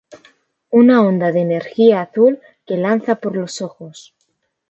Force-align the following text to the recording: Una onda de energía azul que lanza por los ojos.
Una 0.71 1.01
onda 1.03 1.31
de 1.31 1.41
energía 1.41 2.01
azul 2.01 2.39
que 2.65 2.75
lanza 2.75 3.17
por 3.17 3.35
los 3.35 3.61
ojos. 3.61 4.15